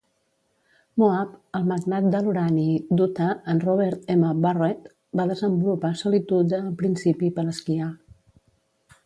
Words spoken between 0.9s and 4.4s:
Moab, el magnat de l'urani d'Utah en Robert M.